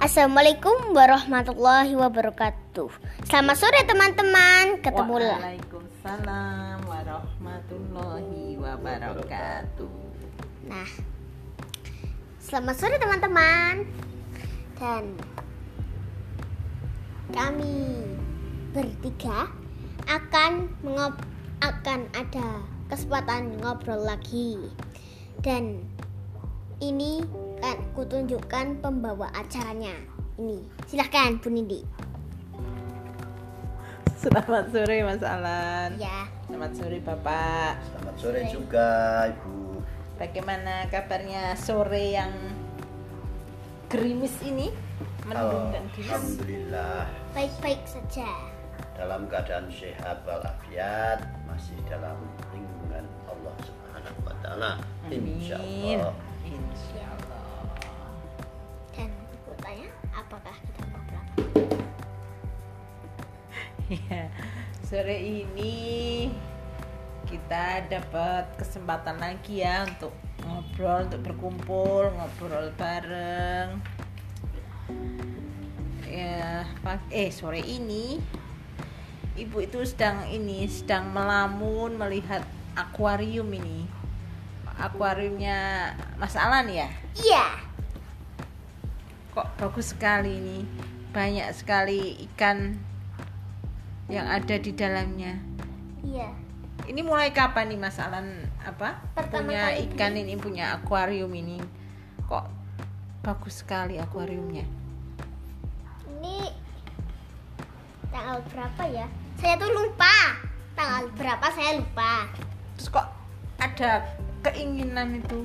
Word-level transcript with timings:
Assalamualaikum 0.00 0.96
warahmatullahi 0.96 1.92
wabarakatuh. 1.92 2.88
Selamat 3.28 3.56
sore 3.60 3.84
teman-teman. 3.84 4.80
Ketemu 4.80 5.16
lagi. 5.20 5.60
Waalaikumsalam 5.60 6.76
warahmatullahi 6.88 8.56
wabarakatuh. 8.56 9.92
Nah, 10.72 10.88
selamat 12.40 12.74
sore 12.80 12.96
teman-teman. 12.96 13.84
Dan 14.80 15.20
kami 17.36 18.00
bertiga 18.72 19.52
akan 20.08 20.80
mengop 20.80 21.20
akan 21.60 22.08
ada 22.16 22.64
kesempatan 22.88 23.60
ngobrol 23.60 24.00
lagi. 24.00 24.64
Dan 25.44 25.84
ini 26.80 27.20
kan 27.60 27.76
kutunjukkan 27.92 28.80
pembawa 28.80 29.28
acaranya. 29.36 29.92
Ini, 30.40 30.64
silahkan 30.88 31.36
Bu 31.36 31.52
Nindi. 31.52 31.84
Selamat 34.16 34.68
sore 34.72 35.00
Mas 35.04 35.24
Alan. 35.24 35.96
Ya, 35.96 36.28
Selamat 36.44 36.72
sore 36.76 36.98
Bapak. 37.00 37.72
Selamat 37.88 38.14
sore 38.20 38.40
juga 38.52 38.88
Ibu. 39.32 39.80
Bagaimana 40.20 40.84
kabarnya 40.92 41.56
sore 41.56 42.16
yang 42.16 42.32
gerimis 43.88 44.36
ini? 44.44 44.68
Mendung 45.24 45.72
dan 45.72 45.84
gerimis. 45.96 46.12
Alhamdulillah 46.12 47.04
baik-baik 47.32 47.80
saja. 47.84 48.28
dalam 49.00 49.24
keadaan 49.32 49.72
sehat 49.72 50.20
walafiat 50.28 51.24
masih 51.48 51.72
dalam 51.88 52.20
lindungan 52.52 53.08
Allah 53.24 53.56
Subhanahu 53.64 54.18
wa 54.28 54.34
taala. 54.44 54.70
Insya 55.08 55.56
Ya, 63.90 64.30
sore 64.86 65.18
ini 65.18 66.30
kita 67.26 67.90
dapat 67.90 68.46
kesempatan 68.54 69.18
lagi 69.18 69.66
ya 69.66 69.82
untuk 69.82 70.14
ngobrol, 70.46 71.10
untuk 71.10 71.22
berkumpul, 71.26 72.10
ngobrol 72.14 72.70
bareng. 72.78 73.82
Ya, 76.06 76.66
eh 77.10 77.34
sore 77.34 77.66
ini 77.66 78.22
ibu 79.38 79.62
itu 79.62 79.82
sedang 79.86 80.26
ini 80.26 80.66
sedang 80.70 81.10
melamun 81.10 81.98
melihat 81.98 82.46
akuarium 82.74 83.50
ini. 83.50 83.86
Akuariumnya 84.78 85.92
Mas 86.16 86.38
Alan 86.38 86.70
ya? 86.70 86.88
Iya. 87.18 87.68
kok 89.30 89.46
bagus 89.62 89.94
sekali 89.94 90.42
ini 90.42 90.66
banyak 91.10 91.50
sekali 91.50 92.14
ikan 92.30 92.78
yang 94.10 94.26
ada 94.26 94.58
di 94.58 94.70
dalamnya. 94.74 95.38
Iya. 96.00 96.30
ini 96.88 97.06
mulai 97.06 97.30
kapan 97.30 97.70
nih 97.70 97.78
Mas 97.78 98.00
Alan? 98.02 98.50
Apa? 98.66 98.98
Pertama 99.14 99.46
punya 99.46 99.62
kali 99.70 99.76
ikan 99.90 100.12
ini 100.16 100.34
punya 100.34 100.64
akuarium 100.74 101.30
ini. 101.30 101.62
Kok 102.26 102.46
bagus 103.22 103.62
sekali 103.62 103.94
akuariumnya? 104.00 104.66
Ini 106.18 106.50
tanggal 108.10 108.42
berapa 108.50 108.82
ya? 108.90 109.06
Saya 109.38 109.54
tuh 109.60 109.70
lupa. 109.70 110.40
Tanggal 110.74 111.06
berapa 111.14 111.46
saya 111.52 111.78
lupa. 111.78 112.26
terus 112.74 112.88
kok 112.90 113.06
ada 113.60 114.02
keinginan 114.40 115.20
itu? 115.20 115.44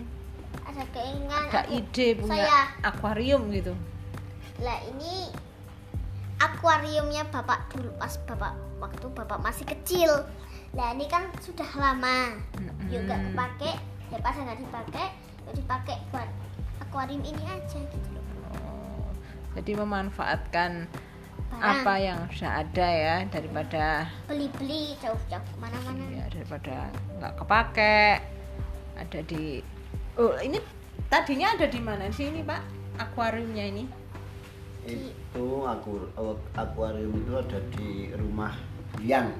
Ada 0.66 0.82
keinginan 0.96 1.52
ada 1.52 1.62
aku- 1.68 1.74
ide 1.78 2.08
punya 2.16 2.42
saya 2.42 2.60
akuarium 2.82 3.52
gitu? 3.52 3.76
Lah 4.64 4.80
ini 4.88 5.30
akuariumnya 6.66 7.22
bapak 7.30 7.70
dulu 7.70 7.94
pas 8.02 8.18
bapak 8.26 8.58
waktu 8.82 9.06
bapak 9.14 9.38
masih 9.38 9.70
kecil. 9.70 10.10
Lah 10.74 10.98
ini 10.98 11.06
kan 11.06 11.30
sudah 11.38 11.70
lama. 11.78 12.42
Yuk 12.90 13.06
nggak 13.06 13.22
kepake, 13.22 13.72
daripada 14.10 14.38
nggak 14.42 14.60
dipakai, 14.66 15.08
yuk 15.46 15.54
dipakai 15.62 16.02
buat 16.10 16.26
akuarium 16.82 17.22
ini 17.22 17.46
aja 17.46 17.78
gitu 17.78 18.10
loh. 18.18 18.26
Oh, 18.66 19.14
jadi 19.54 19.78
memanfaatkan 19.78 20.90
Barang. 21.54 21.86
apa 21.86 21.94
yang 22.02 22.20
sudah 22.34 22.66
ada 22.66 22.88
ya 22.90 23.16
daripada 23.30 24.10
Beli-beli 24.26 24.98
jauh-jauh 25.06 25.46
ke 25.46 25.56
mana-mana. 25.62 26.02
ya 26.10 26.26
daripada 26.34 26.90
nggak 27.22 27.34
kepake 27.46 28.26
ada 28.98 29.20
di 29.22 29.62
oh 30.18 30.34
ini 30.42 30.58
tadinya 31.14 31.54
ada 31.54 31.70
di 31.70 31.78
mana 31.78 32.10
sih 32.10 32.34
ini 32.34 32.42
pak 32.42 32.58
akuariumnya 32.98 33.70
ini 33.70 33.86
Itu 34.86 35.66
aku 35.66 36.14
akuarium 36.54 37.14
itu 37.26 37.34
ada 37.34 37.60
di 37.74 38.14
rumah 38.14 38.54
Biang. 39.02 39.34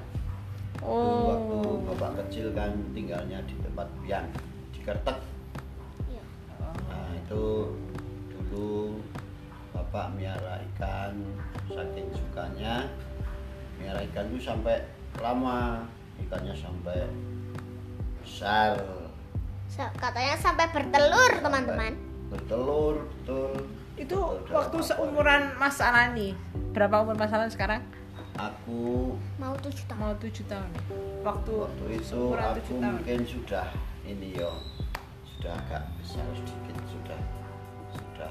Dulu 0.82 1.18
waktu 1.30 1.56
oh 1.56 1.76
bapak 1.88 2.26
kecil 2.26 2.52
kan 2.52 2.76
tinggalnya 2.92 3.40
di 3.48 3.54
tempat 3.64 3.88
Biang 4.04 4.28
di 4.74 4.80
Kertek. 4.84 5.18
Iya. 6.10 6.22
Nah 6.90 7.10
itu 7.16 7.72
dulu 8.28 9.00
bapak 9.72 10.12
miara 10.18 10.60
ikan 10.74 11.14
saking 11.72 12.08
sukanya 12.12 12.88
miara 13.76 14.00
ikan 14.12 14.28
itu 14.32 14.44
sampai 14.44 14.84
lama 15.20 15.84
ikannya 16.20 16.54
sampai 16.56 17.04
besar 18.24 18.76
katanya 19.76 20.34
sampai 20.40 20.66
bertelur 20.72 21.32
teman-teman. 21.44 21.92
bertelur 22.32 23.04
betul 23.04 23.52
itu 23.96 24.18
waktu 24.52 24.76
seumuran 24.84 25.56
Mas 25.56 25.80
Alan 25.80 26.12
nih 26.12 26.36
berapa 26.76 27.00
umur 27.00 27.16
Mas 27.16 27.32
Alan 27.32 27.48
sekarang? 27.48 27.80
Aku 28.36 29.16
Mau 29.40 29.56
tujuh 29.56 29.84
tahun. 29.88 29.96
mau 29.98 30.12
tujuh 30.20 30.44
tahun. 30.44 30.68
Waktu, 31.24 31.52
waktu 31.56 31.84
itu 31.96 32.20
aku 32.36 32.60
tujuh 32.60 32.76
tahun. 32.76 32.92
mungkin 33.00 33.20
sudah 33.24 33.66
ini 34.04 34.36
yo. 34.36 34.52
Sudah 35.24 35.56
agak 35.64 35.88
besar 35.96 36.24
sedikit 36.36 36.76
sudah 36.88 37.18
sudah 37.92 38.30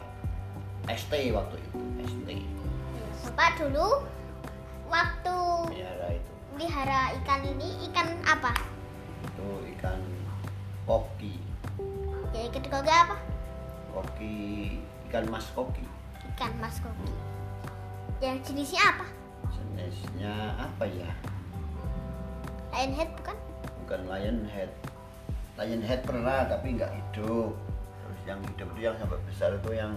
ST 0.89 1.13
waktu 1.33 1.55
itu 1.57 1.77
ST 2.05 2.29
Bapak 3.25 3.57
dulu 3.57 4.05
waktu 4.85 5.37
miara 5.73 6.07
itu. 6.13 6.31
melihara 6.53 7.01
ikan 7.21 7.41
ini 7.41 7.89
ikan 7.89 8.05
apa? 8.21 8.53
itu 9.25 9.49
ikan 9.77 9.97
koki. 10.85 11.41
Ya 12.29 12.41
ikan 12.53 12.63
koki 12.69 12.91
apa? 12.93 13.15
koki 13.89 14.37
ikan 15.15 15.31
mas 15.31 15.47
koki. 15.55 15.87
Ikan 16.35 16.51
mas 16.59 16.75
koki. 16.83 17.15
Yang 18.19 18.51
jenisnya 18.51 18.83
apa? 18.83 19.07
jenisnya 19.47 20.35
apa 20.59 20.83
ya? 20.83 21.07
Lion 22.75 22.91
head 22.91 23.09
bukan? 23.15 23.37
bukan 23.79 24.01
lion 24.11 24.43
head 24.51 24.67
lion 25.55 25.79
head 25.79 26.03
pernah 26.03 26.43
tapi 26.51 26.75
nggak 26.75 26.91
hidup. 26.91 27.55
Terus 27.55 28.21
yang 28.27 28.43
hidup 28.43 28.67
itu 28.75 28.81
yang 28.83 28.95
sampai 28.99 29.19
besar 29.23 29.55
itu 29.55 29.71
yang 29.71 29.95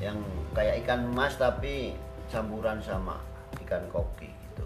yang 0.00 0.16
kayak 0.56 0.80
ikan 0.88 1.04
mas 1.12 1.36
tapi 1.36 1.92
campuran 2.32 2.80
sama 2.80 3.20
ikan 3.60 3.84
koki 3.92 4.32
gitu. 4.32 4.64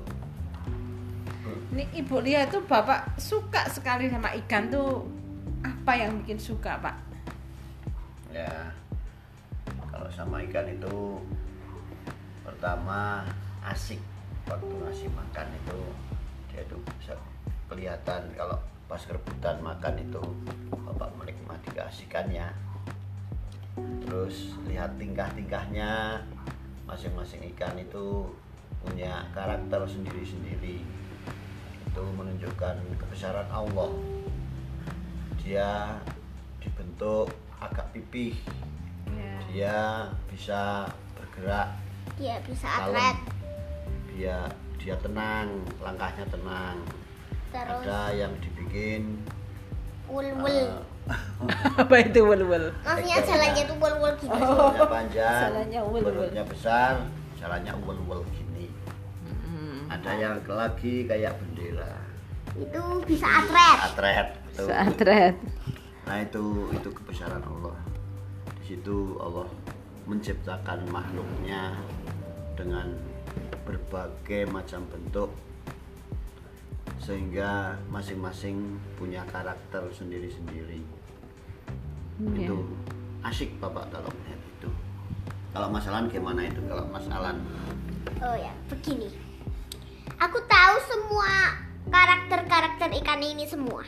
Ini 1.75 1.83
ibu 1.99 2.23
lihat 2.23 2.55
tuh 2.55 2.63
bapak 2.63 3.19
suka 3.19 3.67
sekali 3.67 4.07
sama 4.07 4.31
ikan 4.47 4.71
tuh. 4.71 5.03
Apa 5.67 5.99
yang 5.99 6.23
bikin 6.23 6.39
suka 6.39 6.79
pak? 6.79 6.95
Ya 8.31 8.71
sama 10.13 10.41
ikan 10.49 10.67
itu 10.69 11.21
pertama 12.45 13.25
asik. 13.65 14.01
Waktu 14.49 14.73
ngasih 14.81 15.09
makan 15.13 15.49
itu 15.53 15.79
dia 16.49 16.65
tuh 16.67 16.81
bisa 16.97 17.13
kelihatan 17.69 18.33
kalau 18.33 18.57
pas 18.89 19.05
rebutan 19.05 19.61
makan 19.61 20.01
itu 20.01 20.23
bapak 20.73 21.13
menikmati 21.21 21.69
keasikannya. 21.71 22.49
Terus 24.09 24.57
lihat 24.65 24.97
tingkah-tingkahnya 24.97 26.19
masing-masing 26.89 27.45
ikan 27.55 27.77
itu 27.77 28.25
punya 28.81 29.29
karakter 29.37 29.85
sendiri-sendiri. 29.85 30.81
Itu 31.85 32.03
menunjukkan 32.17 32.81
kebesaran 32.97 33.53
Allah. 33.53 33.93
Dia 35.45 36.01
dibentuk 36.65 37.29
agak 37.61 37.93
pipih. 37.93 38.35
Dia 39.59 40.07
bisa 40.31 40.87
bergerak 41.13 41.75
Dia 42.15 42.39
bisa 42.47 42.63
kalem 42.71 42.95
atlet. 42.95 43.17
dia 44.09 44.37
dia 44.79 44.95
tenang 45.03 45.51
langkahnya 45.79 46.23
tenang 46.31 46.79
Terus 47.49 47.83
ada 47.83 48.13
yang 48.13 48.31
dibikin 48.39 49.19
wul-wul. 50.07 50.47
eh, 50.47 50.71
apa 51.83 51.95
itu 51.99 52.21
wul-wul 52.23 52.71
Maksudnya 52.79 53.19
jalannya 53.21 53.63
ya. 53.63 53.67
tuh 53.67 53.77
wul-wul 53.77 54.13
gitu. 54.15 54.31
jalannya 54.31 54.87
panjang 54.87 55.41
Jalannya 55.43 55.81
besar 56.47 56.93
jalannya 57.35 57.73
uwel-uwel 57.77 58.23
gini 58.31 58.71
Hmm. 59.43 59.91
ada 59.91 60.11
yang 60.13 60.39
lagi 60.47 61.03
kayak 61.03 61.35
bendera 61.35 61.99
Itu 62.55 62.83
bisa 63.03 63.27
atlet. 63.27 63.79
atret 63.85 64.29
tuh. 64.55 64.67
Seatret. 64.67 65.35
nah 66.05 66.17
itu 66.19 66.43
itu 66.73 66.89
kebesaran 66.93 67.43
Allah 67.43 67.75
situ 68.69 69.17
Allah 69.17 69.49
menciptakan 70.05 70.85
makhluknya 70.93 71.73
dengan 72.53 72.93
berbagai 73.65 74.45
macam 74.53 74.85
bentuk 74.93 75.33
sehingga 77.01 77.81
masing-masing 77.89 78.77
punya 79.01 79.25
karakter 79.33 79.89
sendiri-sendiri 79.97 80.85
Iya. 82.19 82.51
itu 82.51 82.57
asik 83.23 83.57
bapak 83.63 83.95
kalau 83.95 84.11
melihat 84.11 84.43
itu 84.43 84.71
kalau 85.55 85.71
Mas 85.71 85.87
Alan 85.87 86.11
gimana 86.11 86.45
itu 86.45 86.61
kalau 86.67 86.85
Mas 86.93 87.07
Alan 87.09 87.41
Oh 88.19 88.35
ya, 88.35 88.51
begini. 88.67 89.15
Aku 90.19 90.43
tahu 90.51 90.75
semua 90.91 91.55
karakter-karakter 91.87 92.91
ikan 92.99 93.23
ini 93.23 93.47
semua. 93.47 93.87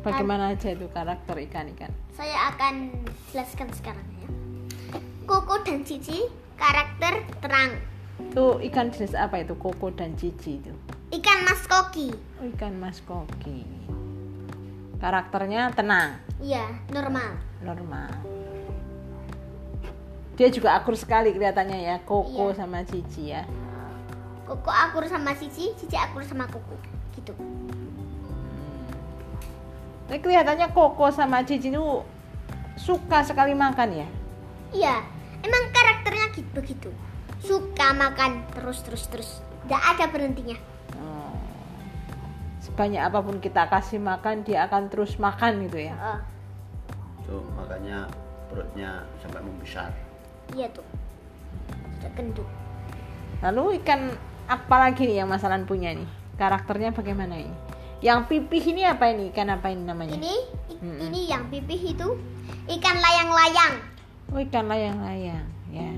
Bagaimana 0.00 0.56
aja 0.56 0.72
itu 0.72 0.88
karakter 0.88 1.36
ikan-ikan? 1.44 1.92
Saya 2.16 2.56
akan 2.56 2.88
jelaskan 3.28 3.68
sekarang 3.76 4.06
ya. 4.16 4.28
Koko 5.28 5.60
dan 5.60 5.84
Cici 5.84 6.24
karakter 6.56 7.20
terang. 7.40 7.76
Itu 8.20 8.60
ikan 8.72 8.92
jenis 8.92 9.16
apa 9.16 9.40
itu? 9.40 9.56
Koko 9.56 9.92
dan 9.92 10.12
cici 10.12 10.60
itu. 10.60 10.72
Ikan 11.10 11.42
mas 11.48 11.64
koki. 11.64 12.12
Oh, 12.38 12.46
ikan 12.52 12.76
mas 12.76 13.00
koki. 13.02 13.64
Karakternya 15.00 15.72
tenang, 15.72 16.20
Iya, 16.44 16.68
normal. 16.92 17.32
normal. 17.64 18.12
Dia 20.36 20.52
juga 20.52 20.76
akur 20.76 20.92
sekali 20.92 21.32
kelihatannya 21.32 21.80
ya, 21.80 21.96
Koko 22.04 22.52
Iya. 22.52 22.60
sama 22.60 22.84
Cici 22.84 23.32
ya. 23.32 23.48
Koko 24.44 24.68
akur 24.68 25.08
sama 25.08 25.32
Cici, 25.32 25.72
Cici 25.72 25.96
akur 25.96 26.20
sama 26.20 26.44
Koko. 26.48 26.76
Gitu. 27.16 27.32
Tapi 30.10 30.26
kelihatannya 30.26 30.74
Koko 30.74 31.06
sama 31.14 31.46
Cici 31.46 31.70
itu 31.70 32.02
suka 32.74 33.22
sekali 33.22 33.54
makan 33.54 33.94
ya. 33.94 34.08
Iya, 34.74 35.06
emang 35.46 35.70
karakternya 35.70 36.26
gitu 36.34 36.50
begitu. 36.50 36.90
Suka 37.38 37.94
makan 37.94 38.42
terus 38.50 38.82
terus 38.82 39.06
terus. 39.06 39.30
Gak 39.70 39.78
ada 39.78 40.10
berhentinya. 40.10 40.58
Oh. 40.98 41.38
Sebanyak 42.58 43.06
apa 43.06 43.22
pun 43.22 43.38
kita 43.38 43.70
kasih 43.70 44.02
makan, 44.02 44.42
dia 44.42 44.66
akan 44.66 44.90
terus 44.90 45.14
makan 45.14 45.70
gitu 45.70 45.78
ya. 45.78 45.94
Oh, 45.94 46.18
itu 47.22 47.38
makanya 47.54 48.10
perutnya 48.50 49.06
sampai 49.22 49.46
membesar 49.46 49.94
iya 50.58 50.66
tuh. 50.74 50.82
Sudah 51.94 52.10
gendut. 52.18 52.48
Lalu 53.46 53.78
ikan 53.78 54.10
apa 54.50 54.76
lagi 54.82 55.06
nih 55.06 55.22
yang 55.22 55.30
masalah 55.30 55.62
punya 55.62 55.94
nih? 55.94 56.10
Karakternya 56.34 56.90
bagaimana 56.90 57.38
ini? 57.38 57.69
Yang 58.00 58.20
pipih 58.32 58.64
ini 58.72 58.82
apa 58.88 59.12
ini? 59.12 59.28
Ikan 59.28 59.48
apa 59.52 59.68
ini 59.68 59.82
namanya? 59.84 60.16
Ini 60.16 60.34
Mm-mm. 60.80 61.12
ini 61.12 61.28
yang 61.28 61.52
pipih 61.52 61.92
itu 61.92 62.08
ikan 62.80 62.96
layang-layang. 62.96 63.74
Oh 64.32 64.40
ikan 64.40 64.64
layang-layang 64.68 65.44
ya. 65.68 65.90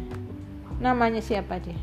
Namanya 0.82 1.22
siapa 1.22 1.62
dia? 1.62 1.78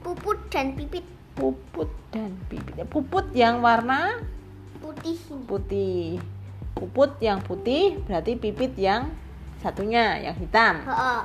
Puput 0.00 0.48
dan 0.48 0.72
pipit 0.72 1.04
Puput 1.38 1.86
dan 2.10 2.34
pipit. 2.50 2.82
Puput 2.90 3.30
yang 3.36 3.62
warna 3.62 4.18
putih 4.82 5.14
putih. 5.46 6.18
Puput 6.74 7.14
yang 7.22 7.38
putih 7.44 8.00
berarti 8.08 8.34
pipit 8.34 8.74
yang 8.74 9.12
satunya 9.62 10.18
yang 10.18 10.34
hitam. 10.34 10.82
Oh, 10.88 11.22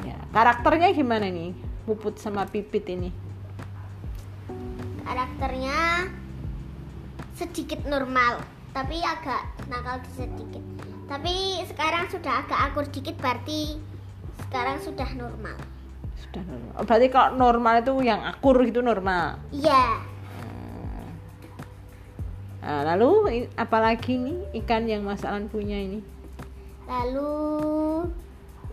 Ya, 0.00 0.16
karakternya 0.32 0.96
gimana 0.96 1.28
nih? 1.28 1.52
Puput 1.84 2.16
sama 2.16 2.46
pipit 2.48 2.86
ini. 2.88 3.10
karakternya 5.04 6.06
sedikit 7.40 7.80
normal, 7.88 8.44
tapi 8.76 9.00
agak 9.00 9.48
nakal 9.72 9.96
sedikit. 10.12 10.60
Tapi 11.08 11.64
sekarang 11.64 12.06
sudah 12.12 12.44
agak 12.44 12.60
akur 12.68 12.84
dikit 12.92 13.16
berarti 13.16 13.80
sekarang 14.46 14.76
sudah 14.84 15.08
normal. 15.16 15.56
Sudah 16.20 16.44
normal. 16.44 16.72
Oh, 16.76 16.84
berarti 16.84 17.08
kalau 17.08 17.40
normal 17.40 17.80
itu 17.80 17.94
yang 18.04 18.20
akur 18.28 18.60
gitu 18.68 18.84
normal. 18.84 19.40
Iya, 19.48 20.04
Nah, 22.60 22.84
lalu 22.84 23.48
apalagi 23.56 24.20
nih 24.20 24.60
ikan 24.60 24.84
yang 24.84 25.00
Mas 25.00 25.24
Alan 25.24 25.48
punya 25.48 25.80
ini? 25.80 26.04
lalu 26.84 28.04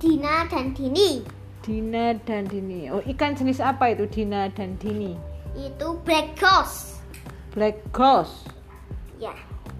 Dina 0.01 0.43
dan 0.49 0.73
Dini 0.73 1.21
Dina 1.63 2.17
dan 2.25 2.49
Dini. 2.51 2.89
Oh, 2.91 2.99
ikan 2.99 3.31
jenis 3.37 3.63
apa 3.63 3.95
itu 3.95 4.03
Dina 4.11 4.51
dan 4.51 4.75
Dini? 4.75 5.15
itu 5.55 5.87
black 6.03 6.35
ghost. 6.35 6.99
Black 7.57 7.81
Ghost. 7.89 8.56
Ya, 9.17 9.33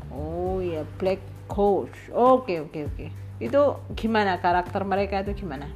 Oh 0.09 0.57
ya, 0.57 0.81
Black 0.97 1.21
Ghost. 1.45 1.93
Oke, 2.09 2.57
oke, 2.59 2.89
oke. 2.89 3.05
Itu 3.37 3.61
gimana 3.93 4.41
karakter 4.41 4.81
mereka 4.81 5.21
itu 5.21 5.45
gimana? 5.45 5.69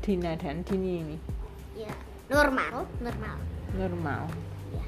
Dina 0.00 0.32
dan 0.36 0.64
Dini 0.64 1.00
ini 1.00 1.16
ya 1.76 1.92
normal, 2.26 2.88
normal. 3.00 3.36
normal. 3.72 4.22
Ya, 4.72 4.84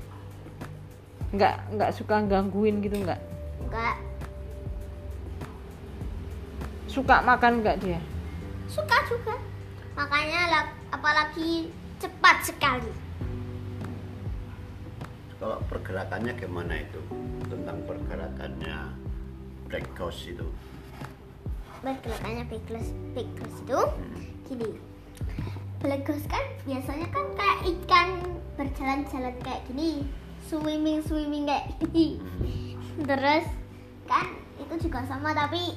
Nggak 1.30 1.54
nggak 1.72 1.90
suka 1.92 2.20
gangguin 2.24 2.80
gitu 2.80 2.96
nggak? 2.96 3.20
enggak 3.60 3.96
Suka 6.84 7.24
makan 7.24 7.60
nggak 7.60 7.80
dia? 7.80 8.00
suka 8.68 8.96
juga. 9.04 9.36
Makanya 9.92 10.40
la- 10.48 10.72
apalagi 10.90 11.68
cepat 11.96 12.40
sekali. 12.42 12.88
Kalau 15.42 15.58
pergerakannya 15.66 16.38
gimana 16.38 16.86
itu 16.86 17.02
tentang 17.50 17.82
pergerakannya 17.82 18.94
black 19.66 19.90
ghost 19.98 20.30
itu 20.30 20.46
Pergerakannya 21.82 22.46
glass, 22.70 22.94
big 23.10 23.26
glass 23.34 23.54
itu 23.58 23.80
gini. 24.46 24.70
Black 25.82 26.06
ghost 26.06 26.30
kan 26.30 26.46
biasanya 26.62 27.10
kan 27.10 27.26
kayak 27.34 27.58
ikan 27.74 28.08
berjalan-jalan 28.54 29.34
kayak 29.42 29.66
gini, 29.66 30.06
swimming 30.46 31.02
swimming 31.02 31.50
kayak 31.50 31.74
gini. 31.90 32.22
Terus 33.02 33.50
kan 34.06 34.30
itu 34.62 34.86
juga 34.86 35.02
sama 35.10 35.34
tapi 35.34 35.74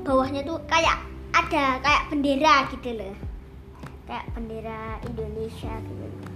bawahnya 0.00 0.48
tuh 0.48 0.64
kayak 0.64 1.04
ada 1.36 1.76
kayak 1.84 2.08
bendera 2.08 2.64
gitu 2.72 2.96
loh. 2.96 3.12
Kayak 4.08 4.24
bendera 4.32 4.96
Indonesia 5.04 5.76
gitu. 5.76 6.33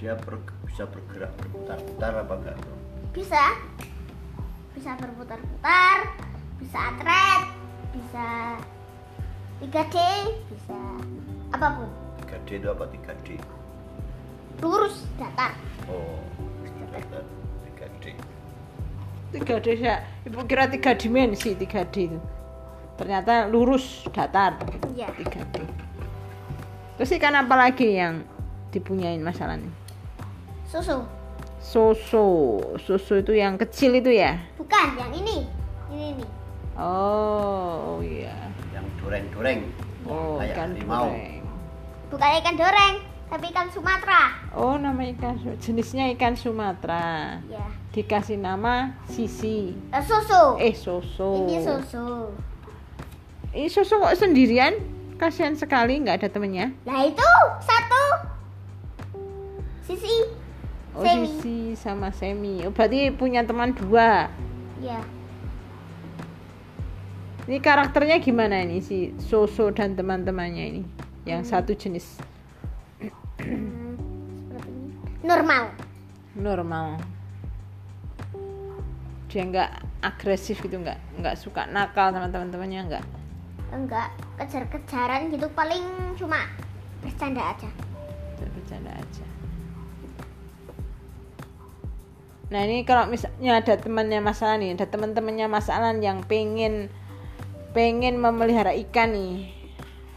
Dia 0.00 0.16
ber- 0.16 0.40
bisa 0.64 0.88
bergerak 0.88 1.28
berputar-putar 1.36 2.12
apa 2.16 2.34
enggak 2.40 2.56
tuh 2.64 2.76
Bisa. 3.12 3.42
Bisa 4.72 4.96
berputar-putar, 4.96 5.96
bisa 6.56 6.78
atret, 6.88 7.42
bisa 7.92 8.56
3D, 9.60 9.96
bisa 10.48 10.78
apa 11.52 11.66
pun. 11.76 11.88
3D 12.24 12.64
itu 12.64 12.68
apa 12.70 12.88
3D 12.88 13.28
Lurus 14.64 15.04
datar. 15.20 15.52
oh 15.90 16.16
3D 17.76 18.06
3D 19.36 19.66
ya. 19.78 20.00
Ibu 20.24 20.48
kira 20.48 20.66
tiga 20.66 20.96
dimensi 20.96 21.52
3D 21.52 21.86
itu. 21.92 22.18
Ternyata 22.96 23.52
lurus 23.52 24.06
datar. 24.10 24.56
Iya. 24.96 25.12
3D. 25.12 25.60
Terus 26.96 27.10
ikan 27.16 27.36
apa 27.36 27.54
lagi 27.58 28.00
yang 28.00 28.24
dipunyain 28.70 29.18
masalah 29.20 29.58
Susu. 30.70 31.02
Soso. 31.58 32.26
Soso 32.78 33.14
itu 33.18 33.34
yang 33.34 33.58
kecil 33.58 33.98
itu 33.98 34.14
ya? 34.14 34.38
Bukan 34.54 34.94
yang 34.94 35.10
ini. 35.10 35.42
Ini 35.90 36.14
nih. 36.14 36.28
Oh, 36.78 37.98
oh 37.98 38.00
iya. 38.06 38.32
yang 38.70 38.86
dureng-dureng 39.02 39.66
Oh, 40.06 40.38
kayak 40.38 40.54
ikan 40.54 40.70
goreng. 40.86 41.42
Bukan 42.08 42.30
ikan 42.38 42.54
doreng, 42.54 42.94
tapi 43.26 43.44
ikan 43.50 43.68
Sumatera. 43.74 44.22
Oh, 44.54 44.78
nama 44.78 45.02
ikan 45.10 45.34
jenisnya 45.58 46.06
ikan 46.14 46.38
Sumatera. 46.38 47.42
Ya. 47.50 47.66
Dikasih 47.90 48.38
nama 48.38 48.94
Sisi. 49.10 49.74
Eh, 49.90 50.02
susu. 50.06 50.54
Eh, 50.62 50.74
Soso. 50.74 51.50
Ini 51.50 51.66
susu. 51.66 52.08
Ini 53.50 53.66
Soso 53.66 53.98
kok 53.98 54.14
sendirian? 54.14 54.78
Kasihan 55.18 55.58
sekali 55.58 55.98
nggak 55.98 56.22
ada 56.22 56.28
temennya. 56.30 56.70
Nah 56.86 57.02
itu 57.02 57.30
satu. 57.58 58.04
Sisi. 59.84 60.40
Oh, 60.96 61.06
Semi. 61.06 61.26
Sisi 61.26 61.56
sama 61.78 62.10
Semi. 62.10 62.66
Oh, 62.66 62.72
berarti 62.74 63.14
punya 63.14 63.46
teman 63.46 63.70
dua. 63.74 64.26
Ya. 64.82 64.98
Ini 67.46 67.58
karakternya 67.58 68.22
gimana 68.22 68.62
ini 68.62 68.78
si 68.78 69.10
Soso 69.18 69.70
dan 69.74 69.98
teman-temannya 69.98 70.64
ini? 70.70 70.82
Yang 71.26 71.42
satu 71.50 71.72
jenis 71.74 72.18
Hmm. 73.40 73.96
Normal. 75.24 75.72
normal. 76.36 77.00
Dia 79.32 79.42
nggak 79.48 79.70
agresif 80.04 80.60
gitu, 80.60 80.76
nggak 80.76 81.00
nggak 81.16 81.36
suka 81.40 81.64
nakal 81.72 82.12
sama 82.12 82.28
teman-temannya 82.28 82.80
nggak. 82.92 83.04
Enggak 83.72 84.12
kejar-kejaran 84.36 85.32
gitu 85.32 85.48
paling 85.56 85.82
cuma 86.20 86.44
bercanda 87.00 87.40
aja. 87.56 87.70
Bercanda 88.36 88.92
aja. 88.92 89.26
Nah 92.50 92.60
ini 92.66 92.82
kalau 92.82 93.06
misalnya 93.06 93.62
ada 93.62 93.78
temannya 93.78 94.18
masalah 94.18 94.58
nih, 94.58 94.74
ada 94.74 94.86
teman-temannya 94.90 95.46
masalah 95.46 95.94
yang 95.94 96.26
pengen 96.26 96.90
pengen 97.70 98.18
memelihara 98.18 98.74
ikan 98.74 99.14
nih 99.14 99.54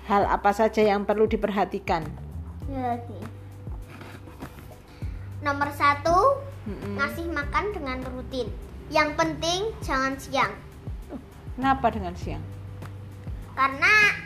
hal 0.09 0.25
apa 0.25 0.49
saja 0.49 0.81
yang 0.81 1.05
perlu 1.05 1.29
diperhatikan 1.29 2.03
Ya. 2.65 2.97
Nomor 5.43 5.69
satu, 5.75 6.39
Mm-mm. 6.63 6.95
ngasih 6.95 7.27
makan 7.27 7.75
dengan 7.75 7.99
rutin. 8.07 8.47
Yang 8.87 9.19
penting 9.19 9.61
jangan 9.83 10.15
siang, 10.15 10.55
kenapa 11.59 11.91
dengan 11.91 12.15
siang 12.15 12.41
karena 13.53 14.17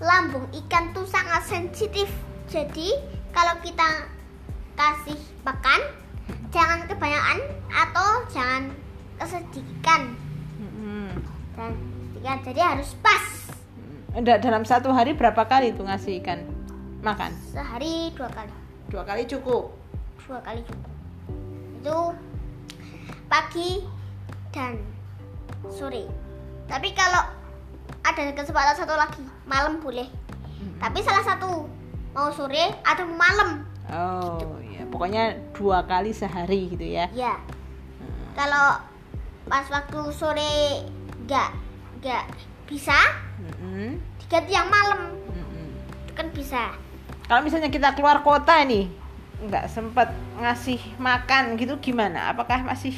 lambung 0.00 0.44
ikan 0.64 0.92
tuh 0.92 1.04
sangat 1.08 1.44
sensitif. 1.48 2.08
Jadi 2.48 2.92
kalau 3.32 3.56
kita 3.64 4.08
kasih 4.76 5.16
makan, 5.44 5.80
jangan 6.50 6.86
kebanyakan 6.86 7.38
atau 7.70 8.08
jangan 8.30 8.62
kesedikan 9.18 10.02
dan. 12.20 12.38
Jadi 12.44 12.60
harus 12.60 12.92
pas. 13.00 13.24
Nggak, 14.12 14.44
dalam 14.44 14.62
satu 14.66 14.92
hari 14.92 15.14
berapa 15.16 15.46
kali 15.46 15.72
tuh 15.72 15.86
ngasih 15.86 16.18
ikan 16.18 16.42
makan 17.00 17.30
Sehari 17.54 18.10
dua 18.12 18.26
kali, 18.28 18.52
dua 18.90 19.02
kali 19.06 19.22
cukup 19.24 19.80
dua 20.30 20.38
kali 20.46 20.62
cukup. 20.62 20.92
Itu 21.82 21.98
pagi 23.26 23.82
dan 24.54 24.78
sore. 25.66 26.06
Tapi 26.70 26.94
kalau 26.94 27.34
ada 28.06 28.22
kesempatan 28.30 28.78
satu 28.78 28.94
lagi, 28.94 29.26
malam 29.42 29.82
boleh. 29.82 30.06
Tapi 30.78 31.02
salah 31.02 31.26
satu 31.26 31.66
mau 32.14 32.30
sore 32.30 32.78
atau 32.86 33.10
malam. 33.10 33.66
oh 33.90 34.54
ya 34.62 34.69
pokoknya 34.90 35.24
dua 35.54 35.86
kali 35.86 36.10
sehari 36.10 36.70
gitu 36.70 36.84
ya 36.84 37.06
Ya. 37.10 37.38
Kalau 38.34 38.78
pas 39.46 39.66
waktu 39.66 40.00
sore 40.10 40.84
nggak 41.24 41.50
nggak 42.00 42.24
bisa, 42.64 42.96
Mm-mm. 43.36 43.98
diganti 44.18 44.52
yang 44.54 44.70
malam. 44.70 45.10
Mm-mm. 45.28 45.66
Itu 46.06 46.12
kan 46.14 46.26
bisa. 46.30 46.62
kalau 47.24 47.42
misalnya 47.42 47.70
kita 47.70 47.94
keluar 47.94 48.22
kota 48.22 48.62
nih 48.62 48.90
nggak 49.40 49.66
sempet 49.66 50.10
ngasih 50.36 50.78
makan 50.98 51.54
gitu 51.54 51.78
gimana 51.78 52.28
apakah 52.28 52.60
masih 52.60 52.92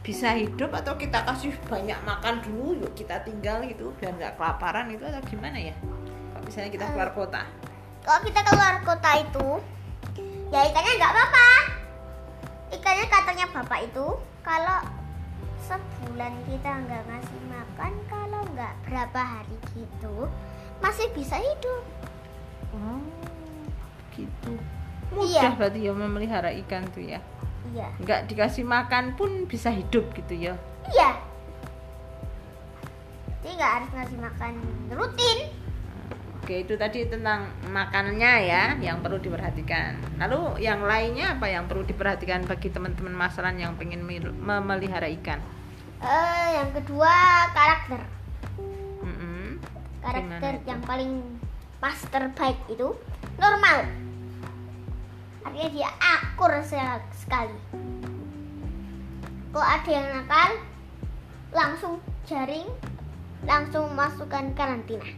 bisa 0.00 0.32
hidup 0.32 0.72
atau 0.72 0.96
kita 0.96 1.24
kasih 1.24 1.52
banyak 1.64 1.96
makan 2.02 2.40
dulu 2.40 2.76
yuk 2.76 2.92
kita 2.92 3.20
tinggal 3.20 3.60
gitu 3.64 3.92
biar 3.96 4.12
nggak 4.12 4.34
kelaparan 4.36 4.88
itu 4.88 5.00
atau 5.00 5.20
gimana 5.24 5.56
ya 5.56 5.76
kalau 6.32 6.42
misalnya 6.42 6.70
kita 6.72 6.84
keluar 6.88 7.10
kota 7.12 7.42
Kalau 8.00 8.20
kita 8.20 8.40
keluar 8.44 8.74
kota 8.84 9.10
itu, 9.16 9.48
ya 10.48 10.60
ikannya 10.64 10.92
nggak 10.94 11.12
apa-apa. 11.12 11.48
Ikannya 12.70 13.06
katanya 13.06 13.46
bapak 13.50 13.80
itu 13.84 14.06
kalau 14.40 14.78
sebulan 15.60 16.34
kita 16.44 16.70
nggak 16.84 17.02
ngasih 17.08 17.40
makan, 17.48 17.92
kalau 18.06 18.40
nggak 18.52 18.74
berapa 18.84 19.20
hari 19.20 19.56
gitu, 19.72 20.28
masih 20.78 21.08
bisa 21.12 21.36
hidup. 21.36 21.82
oh 22.74 22.98
gitu 24.10 24.58
Iya. 25.14 25.46
mudah 25.46 25.52
berarti 25.54 25.78
ya 25.80 25.92
memelihara 25.94 26.50
ikan 26.66 26.82
tuh 26.90 27.06
ya 27.06 27.22
Iya. 27.70 27.86
nggak 28.02 28.26
dikasih 28.26 28.66
makan 28.66 29.14
pun 29.14 29.46
bisa 29.46 29.70
hidup 29.70 30.10
gitu 30.12 30.34
ya 30.34 30.54
Iya. 30.90 31.10
Jadi 33.40 33.54
nggak 33.54 33.72
harus 33.78 33.90
ngasih 33.92 34.18
makan 34.18 34.54
rutin. 34.90 35.38
Oke, 36.44 36.60
itu 36.60 36.76
tadi 36.76 37.08
tentang 37.08 37.48
makanannya 37.72 38.32
ya 38.44 38.76
yang 38.76 39.00
perlu 39.00 39.16
diperhatikan. 39.16 39.96
Lalu 40.20 40.60
yang 40.60 40.84
lainnya 40.84 41.40
apa 41.40 41.48
yang 41.48 41.64
perlu 41.64 41.88
diperhatikan 41.88 42.44
bagi 42.44 42.68
teman-teman 42.68 43.16
masalan 43.16 43.56
yang 43.56 43.72
pengen 43.80 44.04
mil- 44.04 44.36
memelihara 44.36 45.08
ikan? 45.08 45.40
Eh, 46.04 46.48
yang 46.60 46.68
kedua 46.76 47.48
karakter. 47.56 47.96
Mm-mm. 49.00 49.56
Karakter 50.04 50.52
Gimana 50.52 50.60
itu? 50.60 50.68
yang 50.68 50.80
paling 50.84 51.12
pas 51.80 51.96
terbaik 52.12 52.60
itu 52.68 52.92
normal. 53.40 53.88
Artinya 55.48 55.68
dia 55.72 55.88
akur 55.96 56.60
se- 56.60 57.08
sekali. 57.24 57.56
Kalau 59.48 59.64
ada 59.64 59.88
yang 59.88 60.12
nakal, 60.12 60.50
langsung 61.56 62.04
jaring, 62.28 62.68
langsung 63.48 63.88
masukkan 63.96 64.52
karantina. 64.52 65.08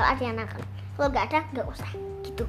Kalau 0.00 0.16
ada 0.16 0.24
yang 0.24 0.36
nakal, 0.40 0.64
kalau 0.96 1.08
nggak 1.12 1.24
ada 1.28 1.40
nggak 1.52 1.66
usah. 1.76 1.90
Gitu. 2.24 2.44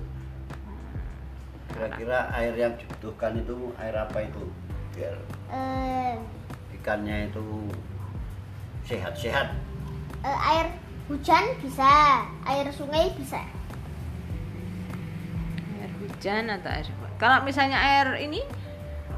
Kira-kira 1.68 2.32
air 2.32 2.56
yang 2.56 2.72
dibutuhkan 2.80 3.44
itu 3.44 3.76
air 3.76 3.92
apa 3.92 4.24
itu 4.24 4.48
biar 4.96 5.20
Eh, 5.52 6.16
ikannya 6.80 7.28
itu 7.28 7.44
sehat-sehat. 8.88 9.52
eh, 10.24 10.38
air 10.48 10.72
hujan 11.12 11.44
bisa, 11.60 12.24
air 12.48 12.72
sungai 12.72 13.12
bisa. 13.20 13.44
Air 15.76 15.92
hujan 16.00 16.56
atau 16.56 16.72
air 16.72 16.88
Kalau 17.20 17.44
misalnya 17.44 17.76
air 17.84 18.16
ini 18.32 18.48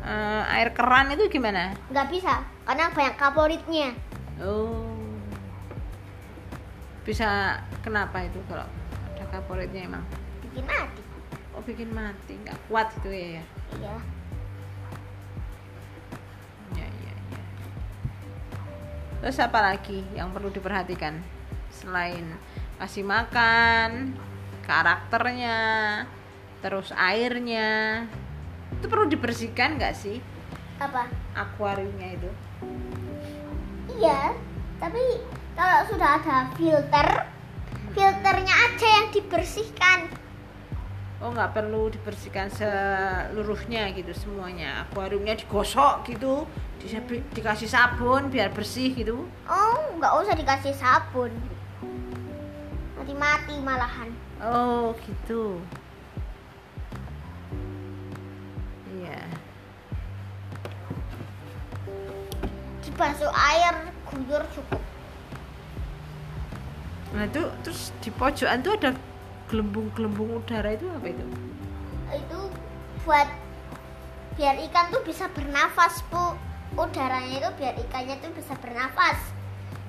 eh, 0.01 0.43
air 0.57 0.73
keran 0.73 1.13
itu 1.13 1.29
gimana? 1.29 1.77
Nggak 1.93 2.09
bisa, 2.09 2.41
karena 2.65 2.89
banyak 2.89 3.13
kaporitnya. 3.13 3.93
Oh. 4.41 4.92
Bisa 7.03 7.59
kenapa 7.83 8.23
itu 8.23 8.39
kalau 8.47 8.63
ada 9.13 9.25
kaporitnya 9.27 9.87
emang? 9.87 10.03
Bikin 10.39 10.63
mati. 10.63 11.01
Oh 11.53 11.61
bikin 11.61 11.91
mati, 11.91 12.33
nggak 12.39 12.59
kuat 12.71 12.87
gitu 12.99 13.11
ya. 13.11 13.27
ya? 13.39 13.43
Iya. 13.75 13.95
Ya, 16.79 16.87
ya, 16.87 17.13
ya. 17.35 17.43
Terus 19.19 19.37
apa 19.43 19.59
lagi 19.59 19.99
yang 20.15 20.31
perlu 20.31 20.47
diperhatikan 20.47 21.19
selain 21.69 22.23
kasih 22.79 23.03
makan, 23.03 24.15
karakternya, 24.63 25.59
terus 26.63 26.95
airnya, 26.95 28.03
itu 28.79 28.85
perlu 28.87 29.05
dibersihkan 29.07 29.75
nggak 29.77 29.95
sih 29.95 30.17
Apa? 30.79 31.07
akuariumnya 31.35 32.17
itu? 32.17 32.29
Iya, 33.99 34.33
tapi 34.81 34.99
kalau 35.53 35.79
sudah 35.89 36.09
ada 36.19 36.37
filter, 36.53 37.07
filternya 37.93 38.55
aja 38.67 38.87
yang 38.99 39.07
dibersihkan. 39.13 39.99
Oh 41.23 41.31
nggak 41.31 41.55
perlu 41.55 41.87
dibersihkan 41.87 42.51
seluruhnya 42.51 43.95
gitu 43.95 44.11
semuanya. 44.11 44.83
Akuariumnya 44.83 45.39
digosok 45.39 46.03
gitu, 46.11 46.43
di- 46.83 47.23
dikasih 47.31 47.71
sabun 47.71 48.27
biar 48.27 48.51
bersih 48.51 48.91
gitu. 48.91 49.23
Oh, 49.47 49.79
nggak 49.95 50.13
usah 50.19 50.35
dikasih 50.35 50.75
sabun. 50.75 51.31
Nanti 52.99 53.13
mati 53.15 53.55
malahan. 53.63 54.11
Oh 54.43 54.91
gitu. 55.07 55.63
Iya. 58.99 59.23
Dibasuh 62.83 63.31
air 63.31 63.75
guyur 64.11 64.43
cukup. 64.51 64.82
Nah 67.13 67.29
itu 67.29 67.41
terus 67.61 67.93
di 68.01 68.09
pojokan 68.09 68.65
tuh 68.65 68.73
ada 68.73 68.91
gelembung-gelembung 69.47 70.41
udara 70.41 70.73
itu 70.73 70.89
apa 70.89 71.07
itu? 71.13 71.25
Itu 72.09 72.39
buat 73.05 73.29
biar 74.33 74.57
ikan 74.69 74.89
tuh 74.89 75.05
bisa 75.05 75.29
bernafas, 75.29 76.01
Bu. 76.09 76.33
Udaranya 76.73 77.37
itu 77.37 77.49
biar 77.61 77.77
ikannya 77.77 78.17
tuh 78.17 78.33
bisa 78.33 78.57
bernafas. 78.57 79.21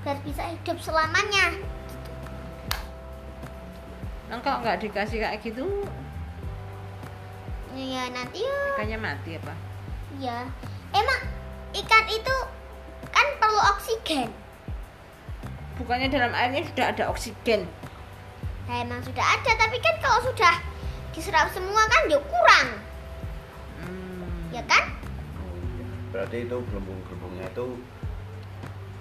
Biar 0.05 0.21
bisa 0.21 0.45
hidup 0.53 0.77
selamanya. 0.85 1.57
Nah, 4.29 4.41
kalau 4.45 4.61
nggak 4.61 4.85
dikasih 4.85 5.21
kayak 5.21 5.41
gitu 5.45 5.85
Ya 7.75 8.07
nanti 8.07 8.39
ya 8.39 8.59
ikannya 8.79 8.99
mati 9.03 9.35
apa? 9.35 9.55
Iya. 10.23 10.47
Emang 10.95 11.21
ikan 11.75 12.05
itu 12.07 12.37
kan 13.11 13.27
perlu 13.43 13.61
oksigen. 13.75 14.31
Bukannya 15.75 16.07
dalam 16.07 16.31
airnya 16.31 16.63
sudah 16.63 16.87
ada 16.95 17.05
oksigen? 17.11 17.67
Nah, 18.65 18.81
emang 18.81 19.03
sudah 19.03 19.21
ada, 19.21 19.51
tapi 19.59 19.77
kan 19.83 19.95
kalau 19.99 20.23
sudah 20.23 20.55
diserap 21.11 21.51
semua 21.51 21.83
kan 21.87 22.07
dia 22.07 22.19
kurang, 22.19 22.69
Hmm. 23.79 24.51
ya 24.51 24.63
kan? 24.65 24.95
Berarti 26.11 26.47
itu 26.47 26.57
gelembung-gelembungnya 26.71 27.51
itu 27.51 27.67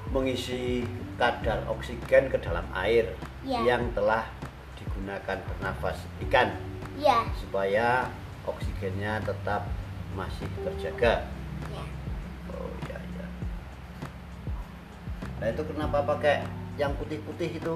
mengisi 0.09 0.85
kadar 1.15 1.61
oksigen 1.65 2.29
ke 2.29 2.37
dalam 2.37 2.65
air 2.73 3.05
Iya. 3.41 3.61
yang 3.65 3.93
telah 3.93 4.25
digunakan 4.77 5.37
bernafas 5.41 5.97
ikan 6.25 6.53
Iya. 6.97 7.25
supaya 7.37 8.09
oksigennya 8.45 9.21
tetap 9.21 9.69
masih 10.13 10.45
terjaga. 10.61 11.25
Ya. 11.73 11.83
Oh 12.49 12.69
iya 12.85 12.97
iya. 12.99 13.25
Nah 15.41 15.47
itu 15.49 15.61
kenapa 15.65 16.05
pakai 16.05 16.45
yang 16.77 16.93
putih-putih 16.97 17.61
itu? 17.61 17.75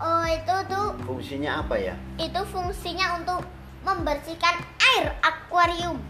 Oh, 0.00 0.24
itu 0.24 0.54
tuh 0.66 0.96
Fungsinya 1.04 1.60
apa 1.60 1.76
ya? 1.76 1.94
itu 2.16 2.40
fungsinya 2.48 3.20
untuk 3.20 3.44
membersihkan 3.84 4.56
air 4.80 5.12
akuarium. 5.20 6.00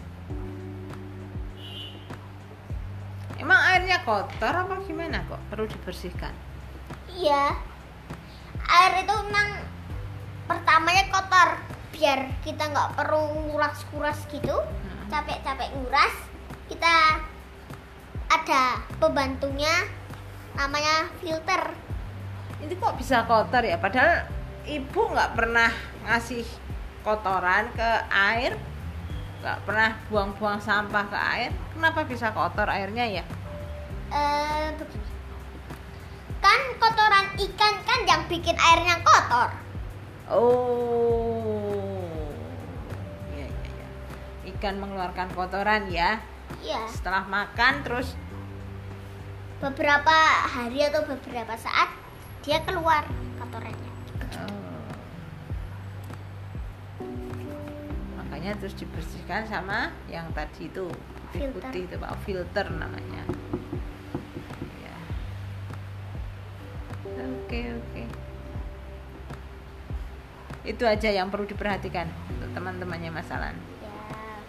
Emang 3.35 3.57
airnya 3.73 3.99
kotor 4.05 4.53
apa 4.53 4.85
gimana 4.85 5.25
kok 5.25 5.41
perlu 5.49 5.65
dibersihkan? 5.65 6.31
Iya. 7.09 7.57
Air 8.69 9.01
itu 9.01 9.15
memang 9.27 9.49
pertamanya 10.45 11.09
kotor 11.09 11.57
biar 11.91 12.31
kita 12.45 12.69
nggak 12.69 13.01
perlu 13.01 13.49
nguras-nguras 13.49 14.23
gitu. 14.29 14.55
Hmm. 14.55 15.09
Capek-capek 15.09 15.73
nguras, 15.75 16.15
kita 16.69 17.19
ada 18.31 18.79
pembantunya 19.01 19.73
namanya 20.55 21.07
filter. 21.19 21.73
Ini 22.61 22.73
kok 22.77 22.95
bisa 22.99 23.25
kotor 23.25 23.63
ya? 23.65 23.77
Padahal 23.81 24.27
ibu 24.67 25.01
nggak 25.09 25.33
pernah 25.33 25.69
ngasih 26.05 26.45
kotoran 27.01 27.73
ke 27.73 27.89
air, 28.13 28.53
nggak 29.41 29.57
pernah 29.65 29.97
buang-buang 30.13 30.61
sampah 30.61 31.05
ke 31.09 31.17
air. 31.17 31.51
Kenapa 31.73 32.05
bisa 32.05 32.29
kotor 32.29 32.69
airnya 32.69 33.05
ya? 33.09 33.23
Eh, 34.11 34.75
begini. 34.77 35.09
Kan 36.41 36.61
kotoran 36.77 37.25
ikan 37.37 37.75
kan 37.81 37.99
yang 38.05 38.21
bikin 38.29 38.57
airnya 38.57 39.01
kotor. 39.01 39.49
Oh, 40.31 41.43
iya 43.35 43.51
iya 43.51 43.67
iya. 43.67 43.87
Ikan 44.55 44.79
mengeluarkan 44.79 45.33
kotoran 45.33 45.89
ya. 45.89 46.21
Iya. 46.61 46.85
Setelah 46.87 47.25
makan 47.25 47.83
terus 47.83 48.13
Beberapa 49.61 50.17
hari 50.49 50.81
atau 50.89 51.05
beberapa 51.05 51.53
saat 51.53 51.93
dia 52.41 52.57
keluar 52.65 53.05
kotorannya. 53.37 53.91
oh. 54.41 54.89
makanya 58.17 58.57
terus 58.57 58.73
dibersihkan 58.73 59.45
sama 59.45 59.93
yang 60.09 60.25
tadi 60.33 60.65
itu 60.65 60.89
putih 60.89 61.53
Filter. 61.53 61.61
putih 61.61 61.81
itu 61.85 61.95
pak 62.01 62.13
filter 62.25 62.65
namanya. 62.73 63.21
Ya. 64.81 64.95
Oke 67.21 67.61
oke. 67.77 68.03
Itu 70.65 70.83
aja 70.89 71.09
yang 71.13 71.29
perlu 71.29 71.45
diperhatikan 71.45 72.09
untuk 72.33 72.49
teman-temannya 72.57 73.13
masalah. 73.13 73.53
Ya, 73.85 74.41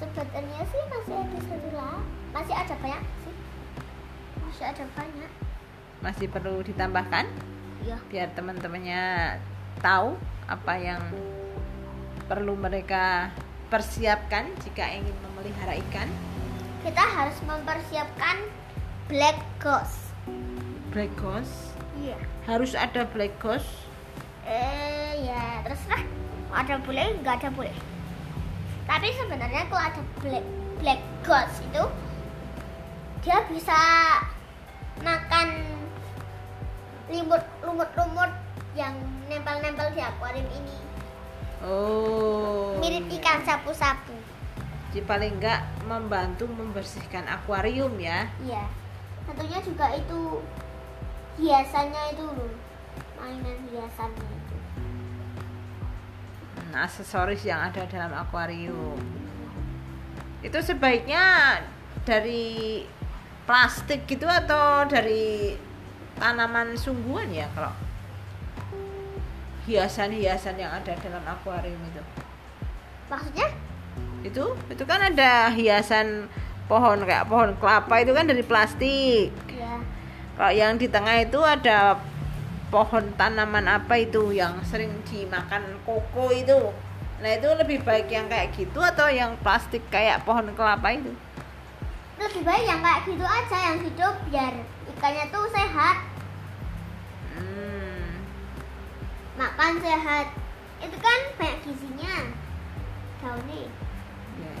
sebetulnya 0.00 0.64
sih 0.72 0.82
masih 0.88 1.16
ada 1.20 1.38
satu 1.44 1.68
lah. 1.76 2.00
Masih 2.32 2.54
ada 2.56 2.74
banyak. 2.80 3.17
Masih 4.58 4.74
ada 4.74 4.90
banyak. 4.90 5.30
Masih 6.02 6.26
perlu 6.26 6.58
ditambahkan 6.66 7.30
Ya. 7.86 7.94
biar 8.10 8.26
teman-temannya 8.34 9.38
tahu 9.78 10.18
apa 10.50 10.74
yang 10.74 10.98
perlu 12.26 12.58
mereka 12.58 13.30
persiapkan 13.70 14.50
jika 14.66 14.82
ingin 14.90 15.14
memelihara 15.22 15.78
ikan. 15.86 16.10
Kita 16.82 17.06
harus 17.06 17.38
mempersiapkan 17.46 18.50
black 19.06 19.38
ghost. 19.62 20.10
Black 20.90 21.14
ghost 21.14 21.78
Iya. 21.94 22.18
harus 22.50 22.74
ada 22.74 23.06
black 23.14 23.38
ghost. 23.38 23.70
Eh, 24.42 25.22
ya 25.22 25.62
terserah. 25.62 26.02
Mau 26.50 26.58
Ada 26.58 26.82
boleh, 26.82 27.14
nggak 27.22 27.46
ada 27.46 27.50
boleh. 27.54 27.76
Tapi 28.90 29.06
sebenarnya 29.22 29.70
kalau 29.70 29.86
ada 29.86 30.02
black 30.18 30.46
black 30.82 30.98
ghost 31.22 31.62
itu 31.62 31.84
dia 33.22 33.38
bisa 33.46 33.78
makan 35.02 35.48
limut 37.08 37.44
lumut-lumut 37.64 38.32
yang 38.76 38.94
nempel-nempel 39.26 39.90
di 39.96 40.00
akuarium 40.02 40.48
ini. 40.52 40.76
Oh. 41.64 42.78
Mirip 42.78 43.10
iya. 43.10 43.18
ikan 43.18 43.42
sapu-sapu. 43.42 44.14
Jadi 44.94 45.04
paling 45.04 45.42
enggak 45.42 45.66
membantu 45.84 46.46
membersihkan 46.46 47.26
akuarium 47.26 47.92
ya. 47.98 48.30
Iya. 48.40 48.64
Tentunya 49.26 49.58
juga 49.60 49.86
itu 49.92 50.20
hiasannya 51.42 52.02
itu 52.14 52.24
loh. 52.24 52.52
Mainan 53.18 53.58
hiasannya 53.68 54.28
itu. 54.30 54.56
Hmm, 56.56 56.72
aksesoris 56.78 57.42
yang 57.42 57.60
ada 57.60 57.84
dalam 57.90 58.14
akuarium. 58.14 58.98
Itu 60.40 60.62
sebaiknya 60.62 61.58
dari 62.06 62.86
plastik 63.48 64.04
gitu 64.04 64.28
atau 64.28 64.84
dari 64.84 65.56
tanaman 66.20 66.76
sungguhan 66.76 67.32
ya 67.32 67.48
kalau 67.56 67.72
hiasan-hiasan 69.64 70.60
yang 70.60 70.68
ada 70.68 70.92
dalam 71.00 71.24
akuarium 71.24 71.80
itu. 71.88 72.02
Maksudnya? 73.08 73.48
Itu 74.20 74.52
itu 74.68 74.84
kan 74.84 75.00
ada 75.00 75.48
hiasan 75.48 76.28
pohon 76.68 77.08
kayak 77.08 77.24
pohon 77.24 77.56
kelapa 77.56 78.04
itu 78.04 78.12
kan 78.12 78.28
dari 78.28 78.44
plastik. 78.44 79.32
Ya. 79.48 79.80
Kalau 80.36 80.52
yang 80.52 80.76
di 80.76 80.84
tengah 80.92 81.16
itu 81.24 81.40
ada 81.40 81.96
pohon 82.68 83.16
tanaman 83.16 83.64
apa 83.64 83.96
itu 83.96 84.28
yang 84.36 84.60
sering 84.60 84.92
dimakan 85.08 85.80
koko 85.88 86.28
itu. 86.36 86.68
Nah 87.24 87.30
itu 87.32 87.48
lebih 87.56 87.80
baik 87.80 88.12
yang 88.12 88.28
kayak 88.28 88.52
gitu 88.52 88.76
atau 88.76 89.08
yang 89.08 89.40
plastik 89.40 89.80
kayak 89.88 90.20
pohon 90.28 90.52
kelapa 90.52 90.92
itu? 90.92 91.16
Lebih 92.18 92.42
baik 92.42 92.64
yang 92.66 92.80
kayak 92.82 93.00
gitu 93.06 93.22
aja 93.24 93.56
yang 93.70 93.78
hidup 93.78 94.14
biar 94.26 94.54
ikannya 94.90 95.24
tuh 95.30 95.46
sehat, 95.54 95.96
Hmm, 97.30 98.18
makan 99.38 99.78
sehat. 99.78 100.26
Itu 100.82 100.96
kan 100.98 101.20
banyak 101.38 101.58
gizinya. 101.62 102.14
Daunnya. 103.18 103.62
ya, 103.62 103.70
ya. 104.42 104.54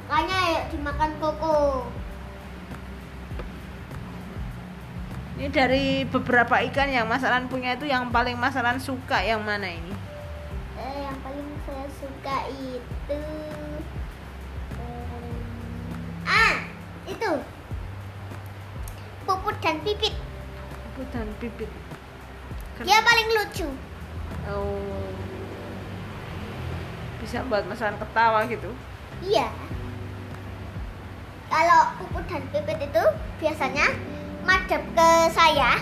Makanya 0.00 0.36
ayo 0.48 0.60
dimakan 0.72 1.12
koko. 1.20 1.58
Ini 5.32 5.48
dari 5.48 6.04
beberapa 6.04 6.60
ikan 6.68 6.88
yang 6.92 7.08
masalan 7.08 7.48
punya 7.48 7.76
itu 7.76 7.88
yang 7.88 8.08
paling 8.08 8.36
masalan 8.36 8.76
suka 8.80 9.20
yang 9.24 9.40
mana 9.44 9.68
ini? 9.68 9.92
Eh, 10.76 10.98
yang 11.08 11.18
paling 11.20 11.48
saya 11.64 11.88
suka 11.88 12.36
itu 12.52 13.20
dan 19.62 19.78
pipit 19.80 20.14
Hutan 20.92 21.24
pipit. 21.38 21.70
Ken- 22.74 22.84
dia 22.84 22.98
paling 23.00 23.28
lucu 23.32 23.68
Oh. 24.44 25.08
Bisa 27.16 27.46
buat 27.46 27.62
masalan 27.64 27.94
ketawa 27.96 28.42
gitu. 28.44 28.70
iya 29.22 29.46
kalau 31.46 31.80
puput 31.96 32.24
dan 32.26 32.42
pipit 32.48 32.80
itu 32.82 33.04
biasanya 33.38 33.86
madep 34.42 34.82
ke 34.90 35.08
saya 35.30 35.78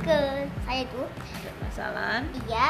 ke 0.00 0.18
saya 0.64 0.80
itu 0.82 1.02
Ada 1.04 1.50
masalah. 1.60 2.16
iya 2.40 2.68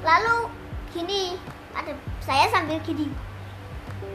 lalu 0.00 0.52
gini 0.88 1.34
ada 1.72 1.90
saya 2.20 2.46
sambil 2.46 2.78
gini 2.80 3.08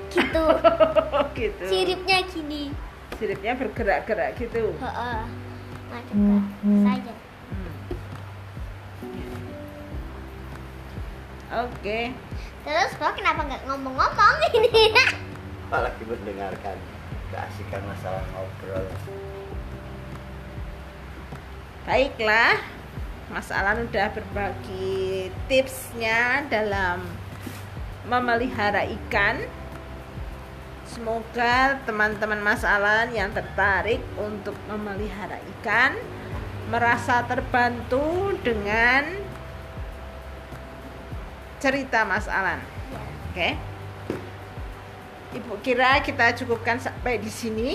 gitu 0.10 0.46
gitu. 1.38 1.63
siripnya 1.65 2.24
gini 2.26 2.72
Siripnya 3.13 3.54
bergerak-gerak 3.54 4.38
gitu. 4.38 4.74
Ke 6.01 6.13
saya 6.82 7.13
Hmm. 7.53 7.69
Oke. 11.53 12.10
Terus 12.65 12.91
kok 12.97 13.13
kenapa 13.13 13.45
nggak 13.45 13.62
ngomong-ngomong 13.69 14.49
ini? 14.58 14.89
apalagi 15.73 16.06
mendengarkan 16.06 16.77
keasikan 17.34 17.82
masalah 17.89 18.21
ngobrol 18.29 18.86
Baiklah, 21.89 22.62
Mas 23.34 23.49
Alan 23.49 23.89
udah 23.89 24.08
berbagi 24.13 25.34
tipsnya 25.49 26.45
dalam 26.47 27.01
memelihara 28.06 28.86
ikan. 28.86 29.43
Semoga 30.93 31.82
teman-teman 31.84 32.38
Mas 32.38 32.62
Alan 32.62 33.10
yang 33.10 33.34
tertarik 33.34 33.97
untuk 34.15 34.53
memelihara 34.69 35.41
ikan 35.58 35.97
merasa 36.69 37.25
terbantu 37.25 38.29
dengan 38.45 39.01
cerita 41.58 42.06
Mas 42.06 42.29
Alan. 42.29 42.62
Oke. 43.27 43.58
Ibu 45.34 45.58
kira 45.60 45.97
kita 45.99 46.38
cukupkan 46.38 46.77
sampai 46.77 47.17
di 47.17 47.32
sini. 47.32 47.71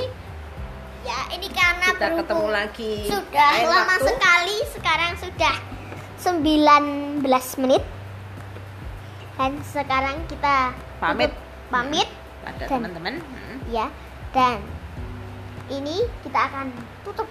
ya 1.01 1.31
ini 1.31 1.47
karena 1.49 1.95
Kita 1.95 2.11
ketemu 2.11 2.49
lagi 2.51 3.07
sudah 3.07 3.51
lama 3.63 3.87
waktu. 3.89 4.03
sekali 4.05 4.57
sekarang 4.75 5.13
sudah 5.15 5.55
19 6.19 7.23
menit 7.63 7.83
dan 9.33 9.53
sekarang 9.65 10.19
kita 10.27 10.75
Pamit. 10.99 11.31
tutup 11.31 11.39
pamit 11.71 12.09
Dan- 12.57 12.69
teman-teman. 12.71 13.15
Hmm. 13.21 13.59
ya 13.69 13.87
dan 14.33 14.61
ini 15.69 16.01
kita 16.25 16.49
akan 16.49 16.73
tutup 17.05 17.29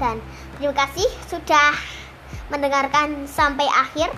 dan 0.00 0.18
terima 0.56 0.74
kasih 0.74 1.06
sudah 1.28 1.76
mendengarkan 2.48 3.28
sampai 3.28 3.68
akhir 3.68 4.10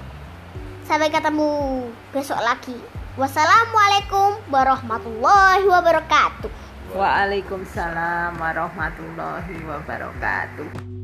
sampai 0.87 1.11
ketemu 1.11 1.83
besok 2.15 2.39
lagi 2.41 2.79
wassalamualaikum 3.19 4.39
warahmatullahi 4.49 5.67
wabarakatuh 5.67 6.51
Waalaikumsalam 6.97 8.39
warahmatullahi 8.41 9.59
wabarakatuh. 9.67 10.96